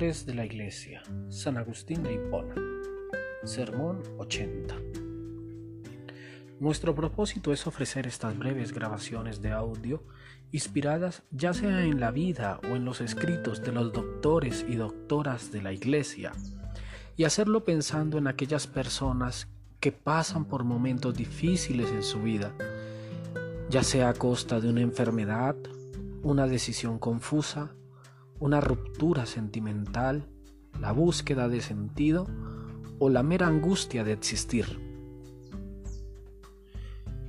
Doctores 0.00 0.24
de 0.24 0.32
la 0.32 0.46
Iglesia, 0.46 1.02
San 1.28 1.58
Agustín 1.58 2.02
de 2.02 2.14
Hipona, 2.14 2.54
Sermón 3.44 4.02
80. 4.16 4.74
Nuestro 6.58 6.94
propósito 6.94 7.52
es 7.52 7.66
ofrecer 7.66 8.06
estas 8.06 8.38
breves 8.38 8.72
grabaciones 8.72 9.42
de 9.42 9.52
audio 9.52 10.02
inspiradas 10.52 11.22
ya 11.30 11.52
sea 11.52 11.84
en 11.84 12.00
la 12.00 12.12
vida 12.12 12.60
o 12.62 12.76
en 12.76 12.86
los 12.86 13.02
escritos 13.02 13.60
de 13.62 13.72
los 13.72 13.92
doctores 13.92 14.64
y 14.66 14.76
doctoras 14.76 15.52
de 15.52 15.60
la 15.60 15.74
Iglesia, 15.74 16.32
y 17.18 17.24
hacerlo 17.24 17.66
pensando 17.66 18.16
en 18.16 18.26
aquellas 18.26 18.66
personas 18.66 19.48
que 19.80 19.92
pasan 19.92 20.46
por 20.46 20.64
momentos 20.64 21.14
difíciles 21.14 21.90
en 21.90 22.02
su 22.02 22.22
vida, 22.22 22.54
ya 23.68 23.82
sea 23.82 24.08
a 24.08 24.14
costa 24.14 24.60
de 24.60 24.70
una 24.70 24.80
enfermedad, 24.80 25.56
una 26.22 26.46
decisión 26.46 26.98
confusa, 26.98 27.74
una 28.40 28.60
ruptura 28.60 29.26
sentimental, 29.26 30.26
la 30.80 30.92
búsqueda 30.92 31.48
de 31.48 31.60
sentido 31.60 32.26
o 32.98 33.08
la 33.10 33.22
mera 33.22 33.46
angustia 33.46 34.02
de 34.02 34.12
existir. 34.12 34.80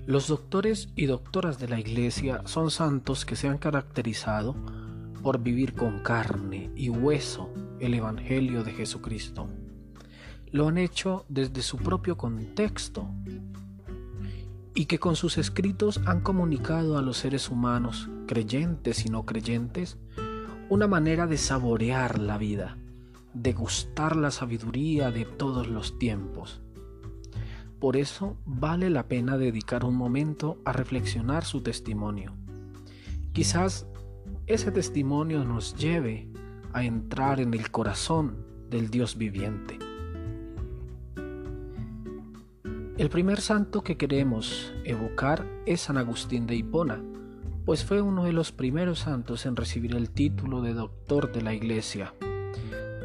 Los 0.07 0.27
doctores 0.27 0.89
y 0.95 1.05
doctoras 1.05 1.59
de 1.59 1.69
la 1.69 1.79
Iglesia 1.79 2.41
son 2.45 2.71
santos 2.71 3.25
que 3.25 3.35
se 3.35 3.47
han 3.47 3.59
caracterizado 3.59 4.55
por 5.21 5.39
vivir 5.39 5.75
con 5.75 5.99
carne 5.99 6.71
y 6.75 6.89
hueso 6.89 7.53
el 7.79 7.93
Evangelio 7.93 8.63
de 8.63 8.71
Jesucristo. 8.71 9.47
Lo 10.51 10.67
han 10.67 10.77
hecho 10.77 11.25
desde 11.29 11.61
su 11.61 11.77
propio 11.77 12.17
contexto 12.17 13.07
y 14.73 14.85
que 14.85 14.99
con 14.99 15.15
sus 15.15 15.37
escritos 15.37 16.01
han 16.05 16.21
comunicado 16.21 16.97
a 16.97 17.01
los 17.01 17.17
seres 17.17 17.49
humanos, 17.49 18.09
creyentes 18.27 19.05
y 19.05 19.09
no 19.09 19.25
creyentes, 19.25 19.97
una 20.71 20.87
manera 20.87 21.27
de 21.27 21.37
saborear 21.37 22.17
la 22.17 22.37
vida, 22.37 22.77
de 23.33 23.51
gustar 23.51 24.15
la 24.15 24.31
sabiduría 24.31 25.11
de 25.11 25.25
todos 25.25 25.67
los 25.67 25.99
tiempos. 25.99 26.61
Por 27.77 27.97
eso 27.97 28.37
vale 28.45 28.89
la 28.89 29.09
pena 29.09 29.37
dedicar 29.37 29.83
un 29.83 29.95
momento 29.95 30.59
a 30.63 30.71
reflexionar 30.71 31.43
su 31.43 31.59
testimonio. 31.59 32.37
Quizás 33.33 33.85
ese 34.47 34.71
testimonio 34.71 35.43
nos 35.43 35.75
lleve 35.75 36.29
a 36.71 36.85
entrar 36.85 37.41
en 37.41 37.53
el 37.53 37.69
corazón 37.69 38.37
del 38.69 38.89
Dios 38.89 39.17
viviente. 39.17 39.77
El 42.97 43.09
primer 43.09 43.41
santo 43.41 43.83
que 43.83 43.97
queremos 43.97 44.73
evocar 44.85 45.45
es 45.65 45.81
San 45.81 45.97
Agustín 45.97 46.47
de 46.47 46.55
Hipona, 46.55 47.03
pues 47.65 47.85
fue 47.85 48.01
uno 48.01 48.23
de 48.23 48.33
los 48.33 48.51
primeros 48.51 48.99
santos 48.99 49.45
en 49.45 49.55
recibir 49.55 49.95
el 49.95 50.09
título 50.09 50.61
de 50.61 50.73
doctor 50.73 51.31
de 51.31 51.41
la 51.41 51.53
Iglesia. 51.53 52.13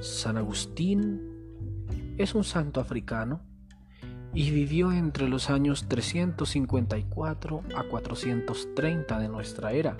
San 0.00 0.36
Agustín 0.36 1.20
es 2.18 2.34
un 2.34 2.44
santo 2.44 2.80
africano 2.80 3.42
y 4.32 4.50
vivió 4.50 4.92
entre 4.92 5.28
los 5.28 5.50
años 5.50 5.88
354 5.88 7.62
a 7.76 7.82
430 7.84 9.18
de 9.18 9.28
nuestra 9.28 9.72
era. 9.72 9.96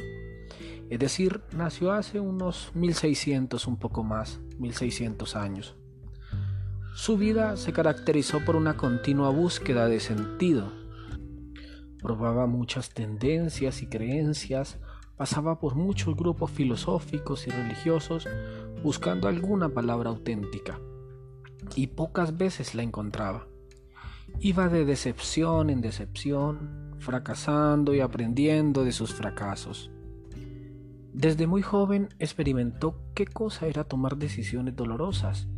Es 0.89 0.99
decir, 0.99 1.41
nació 1.53 1.93
hace 1.93 2.21
unos 2.21 2.71
1600, 2.75 3.67
un 3.67 3.77
poco 3.77 4.05
más, 4.05 4.41
1600 4.59 5.37
años. 5.37 5.77
Su 6.95 7.17
vida 7.19 7.57
se 7.57 7.73
caracterizó 7.73 8.45
por 8.45 8.57
una 8.57 8.77
continua 8.77 9.31
búsqueda 9.31 9.89
de 9.89 10.01
sentido. 10.01 10.73
Probaba 12.07 12.47
muchas 12.47 12.91
tendencias 12.91 13.83
y 13.83 13.89
creencias, 13.89 14.79
pasaba 15.17 15.59
por 15.59 15.75
muchos 15.75 16.15
grupos 16.15 16.53
filosóficos 16.53 17.49
y 17.49 17.51
religiosos 17.51 18.29
buscando 18.81 19.27
alguna 19.27 19.71
palabra 19.71 20.11
auténtica, 20.11 20.79
y 21.75 21.89
pocas 21.89 22.39
veces 22.39 22.77
la 22.77 22.85
encontraba. 22.85 23.49
Iba 24.39 24.69
de 24.69 24.85
decepción 24.85 25.69
en 25.69 25.81
decepción, 25.81 26.95
fracasando 27.01 27.93
y 27.93 27.99
aprendiendo 27.99 28.85
de 28.85 28.93
sus 28.93 29.13
fracasos. 29.13 29.91
Desde 31.13 31.49
muy 31.49 31.63
joven 31.63 32.11
experimentó 32.21 33.01
qué 33.15 33.27
cosa 33.27 33.67
era 33.67 33.83
tomar 33.83 34.17
decisiones 34.17 34.77
dolorosas 34.77 35.49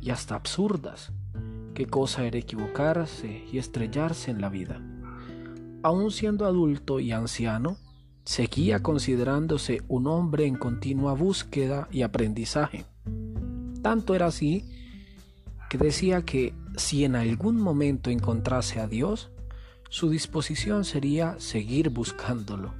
y 0.00 0.08
hasta 0.08 0.36
absurdas. 0.36 1.12
Qué 1.74 1.84
cosa 1.84 2.24
era 2.24 2.38
equivocarse 2.38 3.44
y 3.52 3.58
estrellarse 3.58 4.30
en 4.30 4.40
la 4.40 4.48
vida. 4.48 4.80
Aún 5.82 6.10
siendo 6.12 6.46
adulto 6.46 7.00
y 7.00 7.10
anciano, 7.12 7.76
seguía 8.24 8.82
considerándose 8.82 9.82
un 9.88 10.06
hombre 10.06 10.46
en 10.46 10.56
continua 10.56 11.12
búsqueda 11.14 11.88
y 11.90 12.02
aprendizaje. 12.02 12.84
Tanto 13.82 14.14
era 14.14 14.26
así 14.26 14.64
que 15.68 15.78
decía 15.78 16.22
que 16.22 16.54
si 16.76 17.04
en 17.04 17.16
algún 17.16 17.60
momento 17.60 18.10
encontrase 18.10 18.78
a 18.78 18.86
Dios, 18.86 19.30
su 19.88 20.08
disposición 20.08 20.84
sería 20.84 21.36
seguir 21.38 21.90
buscándolo. 21.90 22.74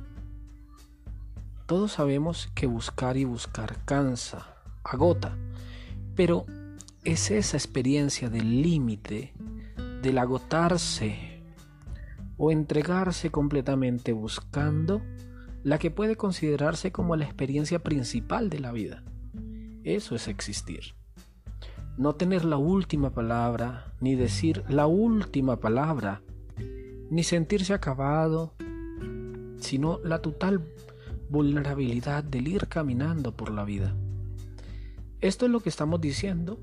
Todos 1.67 1.93
sabemos 1.93 2.51
que 2.55 2.67
buscar 2.67 3.17
y 3.17 3.25
buscar 3.25 3.85
cansa, 3.85 4.57
agota, 4.85 5.37
pero 6.15 6.47
es 7.05 7.31
esa 7.31 7.57
experiencia 7.57 8.31
del 8.31 8.63
límite, 8.63 9.33
del 10.03 10.19
agotarse 10.19 11.32
o 12.45 12.51
entregarse 12.51 13.31
completamente 13.31 14.13
buscando, 14.13 15.01
la 15.63 15.79
que 15.79 15.93
puede 15.93 16.17
considerarse 16.17 16.91
como 16.91 17.15
la 17.15 17.25
experiencia 17.25 17.85
principal 17.85 18.51
de 18.51 18.59
la 18.59 18.73
vida. 18.73 19.05
Eso 19.85 20.17
es 20.17 20.27
existir. 20.27 20.97
No 21.97 22.17
tener 22.17 22.45
la 22.45 22.57
última 22.57 23.11
palabra, 23.11 23.95
ni 24.01 24.17
decir 24.17 24.65
la 24.69 24.89
última 24.89 25.61
palabra, 25.61 26.23
ni 27.11 27.23
sentirse 27.23 27.75
acabado, 27.75 28.55
sino 29.61 30.01
la 30.03 30.19
total 30.19 30.67
vulnerabilidad 31.31 32.25
del 32.25 32.49
ir 32.49 32.67
caminando 32.67 33.37
por 33.37 33.53
la 33.53 33.65
vida. 33.65 33.95
Esto 35.21 35.47
es 35.47 35.53
lo 35.53 35.61
que 35.61 35.69
estamos 35.69 36.01
diciendo 36.01 36.59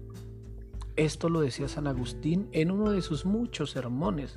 esto 1.00 1.30
lo 1.30 1.40
decía 1.40 1.70
San 1.70 1.88
Agustín 1.88 2.50
en 2.52 2.72
uno 2.72 2.92
de 2.92 3.02
sus 3.02 3.24
muchos 3.24 3.72
sermones, 3.72 4.36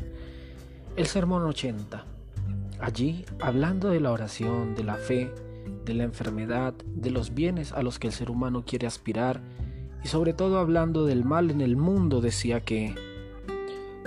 el 0.97 1.07
Sermón 1.07 1.45
80. 1.45 2.05
Allí, 2.81 3.25
hablando 3.41 3.91
de 3.91 4.01
la 4.01 4.13
oración, 4.13 4.75
de 4.75 4.85
la 4.85 4.97
fe, 4.97 5.33
de 5.85 5.95
la 5.95 6.05
enfermedad, 6.05 6.75
de 6.85 7.11
los 7.11 7.35
bienes 7.35 7.73
a 7.73 7.83
los 7.83 7.99
que 7.99 8.09
el 8.09 8.13
ser 8.13 8.31
humano 8.31 8.65
quiere 8.65 8.87
aspirar, 8.87 9.41
y 10.05 10.09
sobre 10.09 10.33
todo 10.33 10.59
hablando 10.59 11.07
del 11.07 11.25
mal 11.25 11.51
en 11.51 11.61
el 11.61 11.77
mundo, 11.77 12.21
decía 12.21 12.61
que 12.61 12.95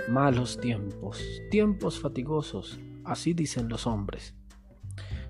malos 0.08 0.58
tiempos, 0.60 1.22
tiempos 1.50 1.98
fatigosos, 1.98 2.78
así 3.04 3.32
dicen 3.32 3.68
los 3.68 3.86
hombres. 3.86 4.34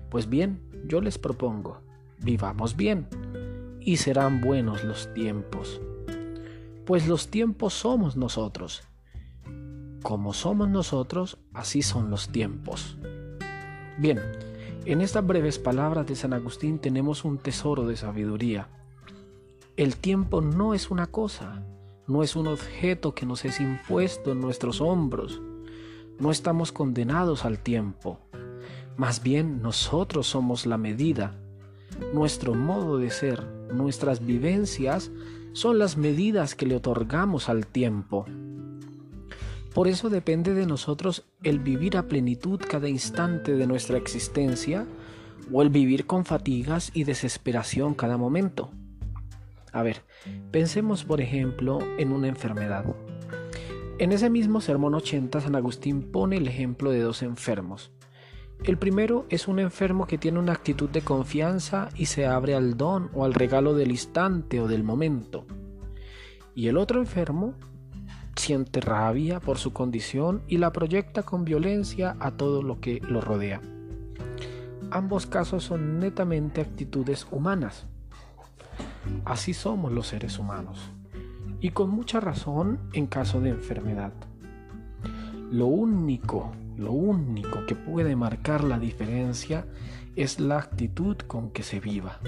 Pues 0.09 0.29
bien, 0.29 0.61
yo 0.85 1.01
les 1.01 1.17
propongo, 1.17 1.81
vivamos 2.19 2.75
bien, 2.75 3.07
y 3.79 3.97
serán 3.97 4.41
buenos 4.41 4.83
los 4.83 5.13
tiempos 5.13 5.81
pues 6.87 7.05
los 7.05 7.27
tiempos 7.27 7.73
somos 7.73 8.15
nosotros. 8.15 8.81
Como 10.03 10.31
somos 10.31 10.69
nosotros, 10.69 11.37
así 11.57 11.81
son 11.81 12.09
los 12.09 12.29
tiempos. 12.29 12.97
Bien, 13.97 14.21
en 14.85 15.01
estas 15.01 15.25
breves 15.25 15.57
palabras 15.57 16.05
de 16.05 16.15
San 16.15 16.33
Agustín 16.33 16.77
tenemos 16.77 17.25
un 17.25 17.39
tesoro 17.39 17.87
de 17.87 17.97
sabiduría. 17.97 18.69
El 19.75 19.97
tiempo 19.97 20.39
no 20.39 20.75
es 20.75 20.91
una 20.91 21.07
cosa, 21.07 21.63
no 22.07 22.21
es 22.21 22.35
un 22.35 22.47
objeto 22.47 23.15
que 23.15 23.25
nos 23.25 23.43
es 23.43 23.59
impuesto 23.59 24.31
en 24.31 24.39
nuestros 24.39 24.81
hombros. 24.81 25.41
No 26.19 26.31
estamos 26.31 26.71
condenados 26.71 27.43
al 27.43 27.59
tiempo. 27.59 28.19
Más 28.95 29.23
bien 29.23 29.61
nosotros 29.61 30.27
somos 30.27 30.67
la 30.67 30.77
medida. 30.77 31.35
Nuestro 32.13 32.53
modo 32.53 32.99
de 32.99 33.09
ser, 33.09 33.45
nuestras 33.73 34.23
vivencias 34.23 35.11
son 35.53 35.79
las 35.79 35.97
medidas 35.97 36.53
que 36.53 36.67
le 36.67 36.75
otorgamos 36.75 37.49
al 37.49 37.65
tiempo. 37.65 38.25
Por 39.77 39.87
eso 39.87 40.09
depende 40.09 40.55
de 40.55 40.65
nosotros 40.65 41.27
el 41.43 41.59
vivir 41.59 41.97
a 41.97 42.07
plenitud 42.07 42.59
cada 42.67 42.89
instante 42.89 43.53
de 43.55 43.67
nuestra 43.67 43.99
existencia 43.99 44.87
o 45.53 45.61
el 45.61 45.69
vivir 45.69 46.07
con 46.07 46.25
fatigas 46.25 46.89
y 46.95 47.03
desesperación 47.03 47.93
cada 47.93 48.17
momento. 48.17 48.71
A 49.71 49.83
ver, 49.83 50.01
pensemos 50.49 51.03
por 51.03 51.21
ejemplo 51.21 51.77
en 51.99 52.11
una 52.11 52.27
enfermedad. 52.27 52.85
En 53.99 54.11
ese 54.11 54.31
mismo 54.31 54.61
sermón 54.61 54.95
80 54.95 55.41
San 55.41 55.55
Agustín 55.55 56.11
pone 56.11 56.37
el 56.37 56.47
ejemplo 56.47 56.89
de 56.89 57.01
dos 57.01 57.21
enfermos. 57.21 57.91
El 58.63 58.79
primero 58.79 59.27
es 59.29 59.47
un 59.47 59.59
enfermo 59.59 60.07
que 60.07 60.17
tiene 60.17 60.39
una 60.39 60.53
actitud 60.53 60.89
de 60.89 61.01
confianza 61.01 61.89
y 61.95 62.07
se 62.07 62.25
abre 62.25 62.55
al 62.55 62.77
don 62.77 63.11
o 63.13 63.25
al 63.25 63.35
regalo 63.35 63.75
del 63.75 63.91
instante 63.91 64.59
o 64.59 64.67
del 64.67 64.83
momento. 64.83 65.45
Y 66.55 66.67
el 66.67 66.77
otro 66.77 66.99
enfermo 66.99 67.53
siente 68.37 68.81
rabia 68.81 69.39
por 69.39 69.57
su 69.57 69.73
condición 69.73 70.43
y 70.47 70.57
la 70.57 70.71
proyecta 70.71 71.23
con 71.23 71.45
violencia 71.45 72.15
a 72.19 72.31
todo 72.31 72.61
lo 72.61 72.79
que 72.79 73.01
lo 73.01 73.21
rodea. 73.21 73.61
Ambos 74.91 75.25
casos 75.25 75.63
son 75.63 75.99
netamente 75.99 76.61
actitudes 76.61 77.27
humanas. 77.29 77.87
Así 79.25 79.53
somos 79.53 79.91
los 79.91 80.07
seres 80.07 80.39
humanos. 80.39 80.91
Y 81.59 81.71
con 81.71 81.89
mucha 81.89 82.19
razón 82.19 82.79
en 82.93 83.07
caso 83.07 83.41
de 83.41 83.49
enfermedad. 83.49 84.13
Lo 85.51 85.65
único, 85.67 86.51
lo 86.77 86.91
único 86.91 87.65
que 87.65 87.75
puede 87.75 88.15
marcar 88.15 88.63
la 88.63 88.79
diferencia 88.79 89.65
es 90.15 90.39
la 90.39 90.57
actitud 90.57 91.17
con 91.17 91.51
que 91.51 91.63
se 91.63 91.79
viva. 91.79 92.19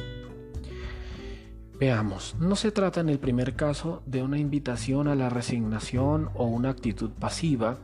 Veamos, 1.80 2.36
no 2.40 2.58
se 2.58 2.72
trata 2.72 3.00
en 3.00 3.08
el 3.08 3.20
primer 3.20 3.56
caso 3.56 4.04
de 4.06 4.22
una 4.22 4.38
invitación 4.38 5.08
a 5.08 5.16
la 5.16 5.30
resignación 5.30 6.30
o 6.34 6.46
una 6.46 6.72
actitud 6.72 7.12
pasiva, 7.12 7.78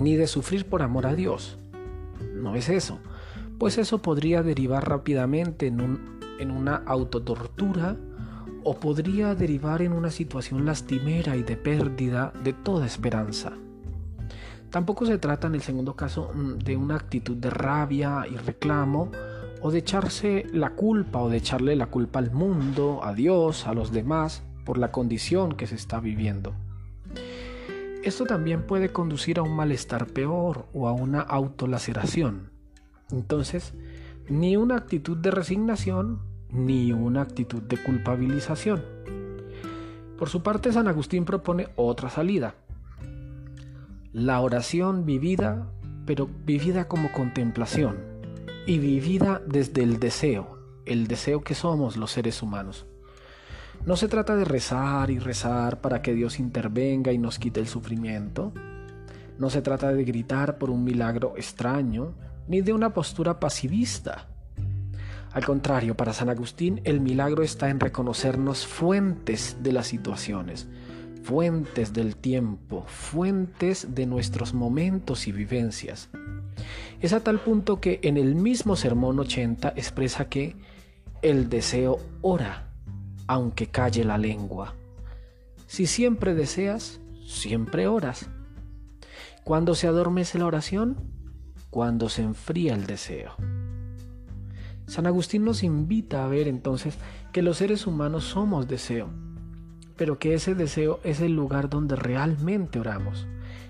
ni 0.00 0.16
de 0.16 0.26
sufrir 0.26 0.68
por 0.68 0.82
amor 0.82 1.06
a 1.06 1.14
Dios. 1.14 1.58
No 2.34 2.56
es 2.56 2.68
eso, 2.68 2.98
pues 3.60 3.78
eso 3.78 4.02
podría 4.02 4.42
derivar 4.42 4.88
rápidamente 4.88 5.68
en, 5.68 6.00
en 6.40 6.50
una 6.50 6.82
autotortura 6.84 7.96
o 8.64 8.74
podría 8.74 9.36
derivar 9.36 9.82
en 9.82 9.92
una 9.92 10.10
situación 10.10 10.64
lastimera 10.64 11.36
y 11.36 11.44
de 11.44 11.56
pérdida 11.56 12.32
de 12.42 12.52
toda 12.52 12.86
esperanza. 12.86 13.52
Tampoco 14.70 15.04
se 15.06 15.18
trata 15.18 15.46
en 15.46 15.54
el 15.54 15.62
segundo 15.62 15.94
caso 15.94 16.32
mm, 16.34 16.58
de 16.58 16.76
una 16.76 16.96
actitud 16.96 17.36
de 17.36 17.50
rabia 17.50 18.24
y 18.28 18.36
reclamo, 18.36 19.10
o 19.62 19.70
de 19.70 19.78
echarse 19.78 20.44
la 20.52 20.70
culpa 20.70 21.20
o 21.20 21.28
de 21.28 21.38
echarle 21.38 21.76
la 21.76 21.86
culpa 21.86 22.18
al 22.18 22.32
mundo, 22.32 23.00
a 23.02 23.14
Dios, 23.14 23.66
a 23.66 23.74
los 23.74 23.92
demás, 23.92 24.42
por 24.64 24.76
la 24.76 24.90
condición 24.90 25.52
que 25.52 25.68
se 25.68 25.76
está 25.76 26.00
viviendo. 26.00 26.52
Esto 28.02 28.24
también 28.24 28.66
puede 28.66 28.90
conducir 28.90 29.38
a 29.38 29.42
un 29.42 29.54
malestar 29.54 30.08
peor 30.08 30.66
o 30.74 30.88
a 30.88 30.92
una 30.92 31.20
autolaceración. 31.20 32.50
Entonces, 33.12 33.74
ni 34.28 34.56
una 34.56 34.76
actitud 34.76 35.16
de 35.16 35.30
resignación 35.30 36.20
ni 36.50 36.92
una 36.92 37.22
actitud 37.22 37.62
de 37.62 37.80
culpabilización. 37.80 38.82
Por 40.18 40.28
su 40.28 40.42
parte, 40.42 40.72
San 40.72 40.88
Agustín 40.88 41.24
propone 41.24 41.68
otra 41.76 42.10
salida. 42.10 42.56
La 44.12 44.40
oración 44.40 45.06
vivida, 45.06 45.68
pero 46.04 46.28
vivida 46.44 46.88
como 46.88 47.12
contemplación 47.12 48.11
y 48.66 48.78
vivida 48.78 49.42
desde 49.46 49.82
el 49.82 49.98
deseo, 49.98 50.58
el 50.86 51.06
deseo 51.06 51.42
que 51.42 51.54
somos 51.54 51.96
los 51.96 52.12
seres 52.12 52.42
humanos. 52.42 52.86
No 53.84 53.96
se 53.96 54.06
trata 54.06 54.36
de 54.36 54.44
rezar 54.44 55.10
y 55.10 55.18
rezar 55.18 55.80
para 55.80 56.02
que 56.02 56.14
Dios 56.14 56.38
intervenga 56.38 57.12
y 57.12 57.18
nos 57.18 57.38
quite 57.38 57.58
el 57.58 57.66
sufrimiento. 57.66 58.52
No 59.38 59.50
se 59.50 59.62
trata 59.62 59.92
de 59.92 60.04
gritar 60.04 60.58
por 60.58 60.70
un 60.70 60.84
milagro 60.84 61.34
extraño, 61.36 62.14
ni 62.46 62.60
de 62.60 62.72
una 62.72 62.94
postura 62.94 63.40
pasivista. 63.40 64.28
Al 65.32 65.44
contrario, 65.44 65.96
para 65.96 66.12
San 66.12 66.28
Agustín 66.28 66.80
el 66.84 67.00
milagro 67.00 67.42
está 67.42 67.70
en 67.70 67.80
reconocernos 67.80 68.66
fuentes 68.66 69.56
de 69.62 69.72
las 69.72 69.88
situaciones, 69.88 70.68
fuentes 71.22 71.92
del 71.92 72.16
tiempo, 72.16 72.84
fuentes 72.86 73.94
de 73.94 74.06
nuestros 74.06 74.54
momentos 74.54 75.28
y 75.28 75.32
vivencias. 75.32 76.08
Es 77.00 77.12
a 77.12 77.20
tal 77.20 77.40
punto 77.40 77.80
que 77.80 78.00
en 78.02 78.16
el 78.16 78.34
mismo 78.34 78.76
Sermón 78.76 79.18
80 79.18 79.72
expresa 79.76 80.28
que 80.28 80.56
el 81.22 81.48
deseo 81.48 82.00
ora, 82.20 82.68
aunque 83.26 83.68
calle 83.68 84.04
la 84.04 84.18
lengua. 84.18 84.74
Si 85.66 85.86
siempre 85.86 86.34
deseas, 86.34 87.00
siempre 87.26 87.86
oras. 87.86 88.28
Cuando 89.44 89.74
se 89.74 89.86
adormece 89.86 90.38
la 90.38 90.46
oración, 90.46 90.96
cuando 91.70 92.08
se 92.08 92.22
enfría 92.22 92.74
el 92.74 92.86
deseo. 92.86 93.34
San 94.86 95.06
Agustín 95.06 95.44
nos 95.44 95.62
invita 95.62 96.24
a 96.24 96.28
ver 96.28 96.48
entonces 96.48 96.98
que 97.32 97.42
los 97.42 97.56
seres 97.56 97.86
humanos 97.86 98.24
somos 98.24 98.68
deseo, 98.68 99.08
pero 100.02 100.18
que 100.18 100.34
ese 100.34 100.56
deseo 100.56 100.98
es 101.04 101.20
el 101.20 101.36
lugar 101.36 101.70
donde 101.70 101.94
realmente 101.94 102.80
oramos. 102.80 103.28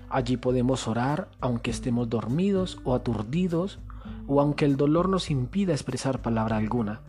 Allí 0.09 0.35
podemos 0.35 0.87
orar 0.87 1.29
aunque 1.41 1.69
estemos 1.69 2.09
dormidos 2.09 2.79
o 2.83 2.95
aturdidos 2.95 3.77
o 4.25 4.41
aunque 4.41 4.65
el 4.65 4.75
dolor 4.75 5.09
nos 5.09 5.29
impida 5.29 5.73
expresar 5.73 6.23
palabra 6.23 6.57
alguna. 6.57 7.01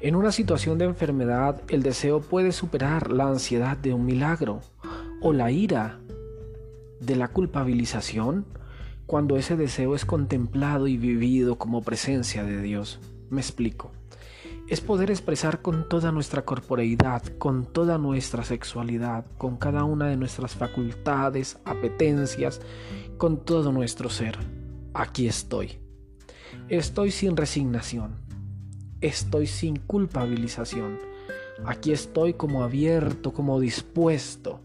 En 0.00 0.16
una 0.16 0.32
situación 0.32 0.78
de 0.78 0.86
enfermedad, 0.86 1.62
el 1.68 1.84
deseo 1.84 2.20
puede 2.20 2.50
superar 2.50 3.12
la 3.12 3.28
ansiedad 3.28 3.76
de 3.76 3.94
un 3.94 4.04
milagro 4.04 4.62
o 5.22 5.32
la 5.32 5.52
ira 5.52 6.00
de 6.98 7.14
la 7.14 7.28
culpabilización 7.28 8.46
cuando 9.06 9.36
ese 9.36 9.54
deseo 9.54 9.94
es 9.94 10.04
contemplado 10.04 10.88
y 10.88 10.96
vivido 10.96 11.54
como 11.54 11.82
presencia 11.82 12.42
de 12.42 12.60
Dios. 12.60 12.98
Me 13.30 13.40
explico 13.40 13.92
es 14.68 14.80
poder 14.80 15.10
expresar 15.10 15.62
con 15.62 15.88
toda 15.88 16.10
nuestra 16.10 16.44
corporeidad, 16.44 17.22
con 17.38 17.66
toda 17.66 17.98
nuestra 17.98 18.42
sexualidad, 18.42 19.24
con 19.38 19.56
cada 19.56 19.84
una 19.84 20.08
de 20.08 20.16
nuestras 20.16 20.56
facultades, 20.56 21.58
apetencias, 21.64 22.60
con 23.16 23.44
todo 23.44 23.70
nuestro 23.70 24.10
ser. 24.10 24.36
Aquí 24.92 25.28
estoy. 25.28 25.78
Estoy 26.68 27.12
sin 27.12 27.36
resignación. 27.36 28.16
Estoy 29.00 29.46
sin 29.46 29.76
culpabilización. 29.76 30.98
Aquí 31.64 31.92
estoy 31.92 32.34
como 32.34 32.64
abierto, 32.64 33.32
como 33.32 33.60
dispuesto, 33.60 34.62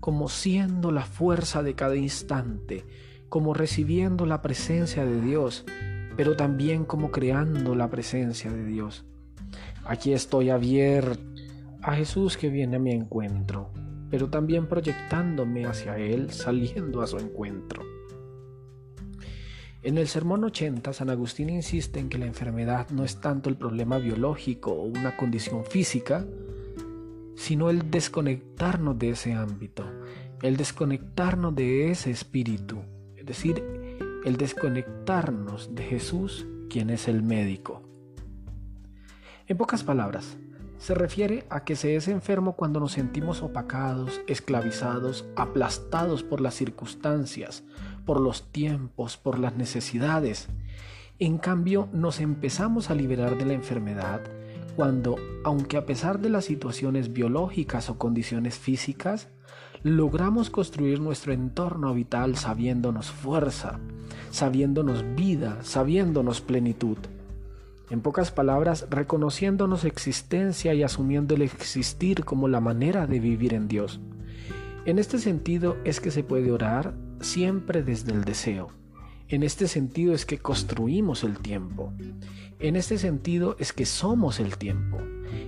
como 0.00 0.28
siendo 0.28 0.90
la 0.90 1.04
fuerza 1.04 1.62
de 1.62 1.74
cada 1.74 1.94
instante, 1.94 2.84
como 3.28 3.54
recibiendo 3.54 4.26
la 4.26 4.42
presencia 4.42 5.06
de 5.06 5.20
Dios, 5.20 5.64
pero 6.16 6.34
también 6.34 6.84
como 6.84 7.12
creando 7.12 7.76
la 7.76 7.88
presencia 7.88 8.50
de 8.50 8.64
Dios. 8.64 9.04
Aquí 9.86 10.12
estoy 10.12 10.50
abierto 10.50 11.22
a 11.82 11.94
Jesús 11.94 12.38
que 12.38 12.48
viene 12.48 12.76
a 12.76 12.78
mi 12.78 12.92
encuentro, 12.92 13.70
pero 14.10 14.30
también 14.30 14.66
proyectándome 14.66 15.66
hacia 15.66 15.98
Él, 15.98 16.30
saliendo 16.30 17.02
a 17.02 17.06
su 17.06 17.18
encuentro. 17.18 17.82
En 19.82 19.98
el 19.98 20.08
Sermón 20.08 20.42
80, 20.44 20.94
San 20.94 21.10
Agustín 21.10 21.50
insiste 21.50 22.00
en 22.00 22.08
que 22.08 22.16
la 22.16 22.24
enfermedad 22.24 22.88
no 22.88 23.04
es 23.04 23.20
tanto 23.20 23.50
el 23.50 23.56
problema 23.56 23.98
biológico 23.98 24.72
o 24.72 24.84
una 24.84 25.14
condición 25.18 25.66
física, 25.66 26.24
sino 27.36 27.68
el 27.68 27.90
desconectarnos 27.90 28.98
de 28.98 29.10
ese 29.10 29.34
ámbito, 29.34 29.84
el 30.40 30.56
desconectarnos 30.56 31.54
de 31.54 31.90
ese 31.90 32.10
espíritu, 32.10 32.78
es 33.16 33.26
decir, 33.26 33.62
el 34.24 34.38
desconectarnos 34.38 35.74
de 35.74 35.82
Jesús, 35.82 36.46
quien 36.70 36.88
es 36.88 37.06
el 37.06 37.22
médico. 37.22 37.82
En 39.46 39.58
pocas 39.58 39.84
palabras, 39.84 40.38
se 40.78 40.94
refiere 40.94 41.44
a 41.50 41.64
que 41.64 41.76
se 41.76 41.96
es 41.96 42.08
enfermo 42.08 42.56
cuando 42.56 42.80
nos 42.80 42.92
sentimos 42.92 43.42
opacados, 43.42 44.22
esclavizados, 44.26 45.26
aplastados 45.36 46.22
por 46.22 46.40
las 46.40 46.54
circunstancias, 46.54 47.62
por 48.06 48.22
los 48.22 48.50
tiempos, 48.52 49.18
por 49.18 49.38
las 49.38 49.54
necesidades. 49.54 50.48
En 51.18 51.36
cambio, 51.36 51.90
nos 51.92 52.20
empezamos 52.20 52.88
a 52.88 52.94
liberar 52.94 53.36
de 53.36 53.44
la 53.44 53.52
enfermedad 53.52 54.22
cuando, 54.76 55.16
aunque 55.44 55.76
a 55.76 55.84
pesar 55.84 56.20
de 56.20 56.30
las 56.30 56.46
situaciones 56.46 57.12
biológicas 57.12 57.90
o 57.90 57.98
condiciones 57.98 58.58
físicas, 58.58 59.28
logramos 59.82 60.48
construir 60.48 61.00
nuestro 61.00 61.34
entorno 61.34 61.92
vital 61.92 62.36
sabiéndonos 62.36 63.10
fuerza, 63.10 63.78
sabiéndonos 64.30 65.04
vida, 65.14 65.58
sabiéndonos 65.62 66.40
plenitud. 66.40 66.96
En 67.90 68.00
pocas 68.00 68.30
palabras, 68.30 68.86
reconociéndonos 68.88 69.84
existencia 69.84 70.72
y 70.72 70.82
asumiendo 70.82 71.34
el 71.34 71.42
existir 71.42 72.24
como 72.24 72.48
la 72.48 72.60
manera 72.60 73.06
de 73.06 73.20
vivir 73.20 73.52
en 73.52 73.68
Dios. 73.68 74.00
En 74.86 74.98
este 74.98 75.18
sentido 75.18 75.76
es 75.84 76.00
que 76.00 76.10
se 76.10 76.24
puede 76.24 76.50
orar 76.50 76.94
siempre 77.20 77.82
desde 77.82 78.12
el 78.12 78.24
deseo. 78.24 78.70
En 79.28 79.42
este 79.42 79.68
sentido 79.68 80.14
es 80.14 80.26
que 80.26 80.38
construimos 80.38 81.24
el 81.24 81.38
tiempo. 81.38 81.92
En 82.58 82.76
este 82.76 82.98
sentido 82.98 83.56
es 83.58 83.72
que 83.72 83.86
somos 83.86 84.40
el 84.40 84.56
tiempo. 84.56 84.98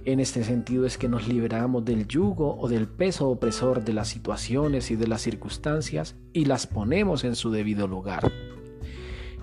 En 0.04 0.20
este 0.20 0.44
sentido 0.44 0.86
es 0.86 0.98
que 0.98 1.08
nos 1.08 1.28
liberamos 1.28 1.84
del 1.84 2.06
yugo 2.06 2.58
o 2.58 2.68
del 2.68 2.88
peso 2.88 3.28
opresor 3.28 3.84
de 3.84 3.92
las 3.92 4.08
situaciones 4.08 4.90
y 4.90 4.96
de 4.96 5.06
las 5.06 5.22
circunstancias 5.22 6.16
y 6.32 6.46
las 6.46 6.66
ponemos 6.66 7.24
en 7.24 7.36
su 7.36 7.50
debido 7.50 7.86
lugar. 7.86 8.30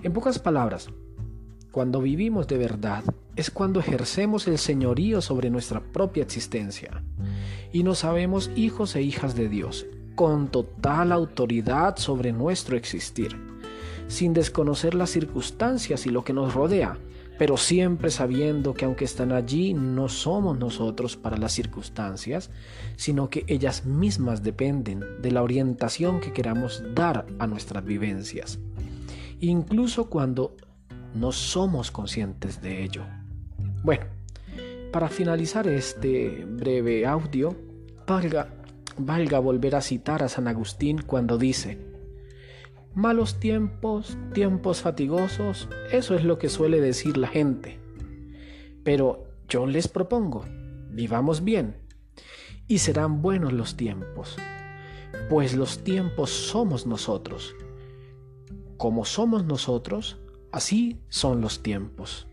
En 0.02 0.12
pocas 0.12 0.38
palabras, 0.38 0.90
cuando 1.74 2.00
vivimos 2.00 2.46
de 2.46 2.56
verdad 2.56 3.02
es 3.34 3.50
cuando 3.50 3.80
ejercemos 3.80 4.46
el 4.46 4.58
señorío 4.58 5.20
sobre 5.20 5.50
nuestra 5.50 5.80
propia 5.80 6.22
existencia 6.22 7.02
y 7.72 7.82
nos 7.82 7.98
sabemos 7.98 8.52
hijos 8.54 8.94
e 8.94 9.02
hijas 9.02 9.34
de 9.34 9.48
Dios, 9.48 9.84
con 10.14 10.46
total 10.46 11.10
autoridad 11.10 11.96
sobre 11.96 12.32
nuestro 12.32 12.76
existir, 12.76 13.36
sin 14.06 14.34
desconocer 14.34 14.94
las 14.94 15.10
circunstancias 15.10 16.06
y 16.06 16.10
lo 16.10 16.22
que 16.22 16.32
nos 16.32 16.54
rodea, 16.54 16.96
pero 17.40 17.56
siempre 17.56 18.12
sabiendo 18.12 18.72
que 18.74 18.84
aunque 18.84 19.04
están 19.04 19.32
allí 19.32 19.74
no 19.74 20.08
somos 20.08 20.56
nosotros 20.56 21.16
para 21.16 21.38
las 21.38 21.50
circunstancias, 21.50 22.50
sino 22.94 23.30
que 23.30 23.42
ellas 23.48 23.84
mismas 23.84 24.44
dependen 24.44 25.00
de 25.20 25.32
la 25.32 25.42
orientación 25.42 26.20
que 26.20 26.32
queramos 26.32 26.84
dar 26.94 27.26
a 27.40 27.48
nuestras 27.48 27.84
vivencias. 27.84 28.60
Incluso 29.40 30.08
cuando 30.08 30.54
no 31.14 31.32
somos 31.32 31.90
conscientes 31.90 32.60
de 32.60 32.82
ello. 32.82 33.04
Bueno, 33.82 34.04
Para 34.92 35.08
finalizar 35.08 35.66
este 35.66 36.44
breve 36.48 37.04
audio, 37.04 37.56
valga, 38.06 38.48
valga 38.96 39.40
volver 39.40 39.74
a 39.74 39.80
citar 39.80 40.22
a 40.22 40.28
San 40.28 40.46
Agustín 40.46 41.02
cuando 41.04 41.36
dice, 41.36 41.78
malos 42.94 43.40
tiempos, 43.40 44.16
tiempos 44.32 44.82
fatigosos, 44.82 45.68
eso 45.90 46.14
es 46.14 46.22
lo 46.22 46.38
que 46.38 46.48
suele 46.48 46.80
decir 46.80 47.16
la 47.16 47.26
gente. 47.26 47.80
Pero 48.84 49.24
yo 49.48 49.66
les 49.66 49.88
propongo, 49.88 50.44
vivamos 50.90 51.42
bien, 51.42 51.74
y 52.68 52.78
serán 52.78 53.20
buenos 53.20 53.52
los 53.52 53.76
tiempos, 53.76 54.36
pues 55.28 55.56
los 55.56 55.82
tiempos 55.82 56.30
somos 56.30 56.86
nosotros. 56.86 57.56
Como 58.76 59.04
somos 59.04 59.44
nosotros, 59.44 60.18
así 60.54 61.00
son 61.08 61.40
los 61.40 61.62
tiempos. 61.62 62.26